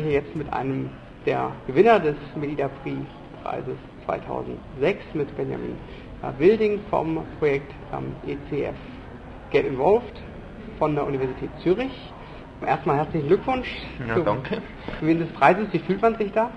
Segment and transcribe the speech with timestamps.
[0.00, 0.90] jetzt mit einem
[1.26, 2.96] der Gewinner des Medida Prix
[3.42, 3.76] Preises
[4.06, 5.76] 2006 mit Benjamin
[6.38, 7.72] Wilding vom Projekt
[8.26, 8.76] ECF
[9.50, 10.22] Get Involved
[10.78, 11.92] von der Universität Zürich.
[12.64, 13.68] Erstmal herzlichen Glückwunsch
[14.06, 14.62] ja, zum danke.
[15.00, 15.66] Gewinn des Preises.
[15.72, 16.50] Wie fühlt man sich da?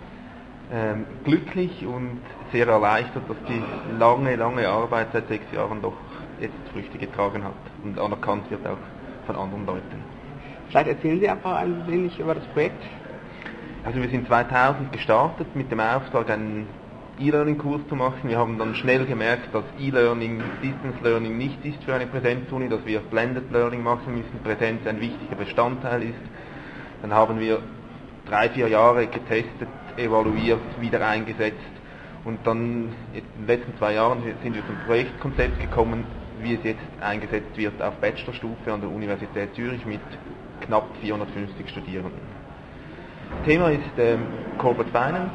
[0.72, 2.20] Ähm, glücklich und
[2.52, 3.62] sehr erleichtert, dass die
[4.00, 5.94] lange, lange Arbeit seit sechs Jahren doch
[6.40, 8.78] jetzt Früchte getragen hat und anerkannt wird auch
[9.26, 10.04] von anderen Leuten.
[10.70, 12.84] Vielleicht erzählen Sie einfach ein wenig über das Projekt.
[13.85, 16.67] Also wir sind 2000 gestartet mit dem Auftrag, einen
[17.20, 18.27] E-Learning-Kurs zu machen.
[18.27, 22.84] Wir haben dann schnell gemerkt, dass E-Learning, Distance Learning nicht ist für eine Präsenzuni, dass
[22.84, 26.20] wir Blended Learning machen müssen, Präsenz ein wichtiger Bestandteil ist.
[27.03, 27.59] Dann haben wir
[28.27, 31.59] drei, vier Jahre getestet, evaluiert, wieder eingesetzt
[32.23, 36.05] und dann in den letzten zwei Jahren sind wir zum Projektkonzept gekommen,
[36.41, 40.02] wie es jetzt eingesetzt wird auf Bachelorstufe an der Universität Zürich mit
[40.61, 42.45] knapp 450 Studierenden.
[43.45, 44.22] Thema ist ähm,
[44.58, 45.31] Corporate Finance,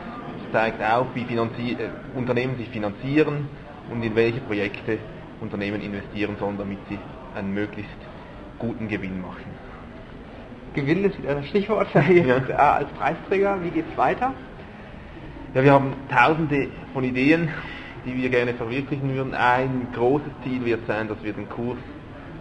[0.46, 3.48] es zeigt auf, wie Finanzi äh, Unternehmen sich finanzieren
[3.91, 4.98] und in welche Projekte
[5.41, 6.98] Unternehmen investieren sollen, damit sie
[7.36, 7.91] einen möglichst
[8.58, 9.44] guten Gewinn machen.
[10.74, 12.74] Gewinn ist wieder das Stichwort jetzt ja.
[12.74, 13.58] als Preisträger.
[13.62, 14.34] Wie geht es weiter?
[15.54, 17.48] Ja, wir haben tausende von Ideen,
[18.06, 19.34] die wir gerne verwirklichen würden.
[19.34, 21.78] Ein großes Ziel wird sein, dass wir den Kurs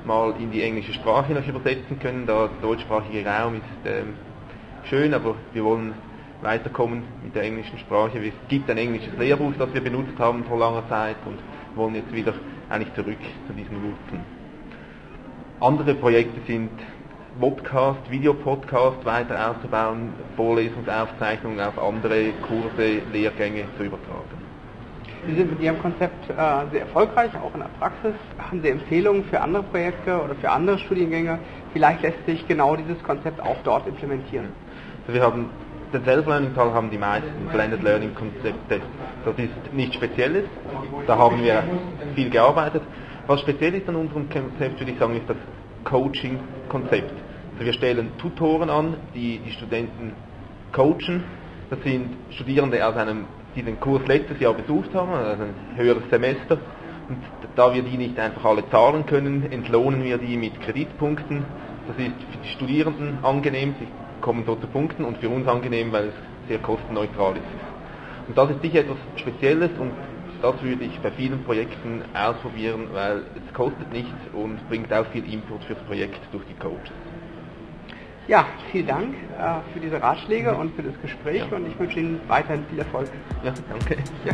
[0.06, 2.28] mal in die englische Sprache noch übersetzen können.
[2.28, 4.14] Der deutschsprachige Raum ist ähm,
[4.88, 5.94] schön, aber wir wollen
[6.42, 8.20] weiterkommen mit der englischen Sprache.
[8.20, 11.38] Es gibt ein englisches Lehrbuch, das wir benutzt haben vor langer Zeit und
[11.76, 12.34] wollen jetzt wieder
[12.70, 14.24] eigentlich zurück zu diesen Wurzeln.
[15.60, 16.72] Andere Projekte sind
[17.40, 24.59] Podcast, Videopodcast weiter auszubauen, Vorlesungsaufzeichnungen auf andere Kurse, Lehrgänge zu übertragen.
[25.28, 26.34] Sie sind mit Ihrem Konzept äh,
[26.72, 28.14] sehr erfolgreich, auch in der Praxis.
[28.38, 31.40] Haben Sie Empfehlungen für andere Projekte oder für andere Studiengänge?
[31.74, 34.48] Vielleicht lässt sich genau dieses Konzept auch dort implementieren.
[35.08, 35.50] Also wir haben
[35.94, 38.82] den Self-Learning-Teil haben die meisten Blended Learning-Konzepte.
[39.26, 40.46] Das ist nichts Spezielles.
[41.08, 41.64] Da haben wir
[42.16, 42.84] viel gearbeitet.
[43.28, 45.38] Was speziell ist an unserem Konzept, würde ich sagen, ist das
[45.84, 47.14] Coaching-Konzept.
[47.54, 50.14] Also wir stellen Tutoren an, die die Studenten
[50.72, 51.24] coachen.
[51.70, 56.04] Das sind Studierende aus einem die den Kurs letztes Jahr besucht haben, also ein höheres
[56.10, 56.58] Semester.
[57.08, 57.24] Und
[57.56, 61.44] da wir die nicht einfach alle zahlen können, entlohnen wir die mit Kreditpunkten.
[61.88, 63.88] Das ist für die Studierenden angenehm, sie
[64.22, 66.14] kommen so zu Punkten und für uns angenehm, weil es
[66.48, 68.28] sehr kostenneutral ist.
[68.28, 69.92] Und das ist sicher etwas Spezielles und
[70.42, 75.26] das würde ich bei vielen Projekten ausprobieren, weil es kostet nichts und bringt auch viel
[75.32, 77.09] Input fürs Projekt durch die Coaches.
[78.28, 81.58] Ja, vielen Dank äh, für diese Ratschläge und für das Gespräch ja.
[81.58, 83.10] und ich wünsche Ihnen weiterhin viel Erfolg.
[83.44, 83.98] Ja, danke.
[84.26, 84.34] Ja.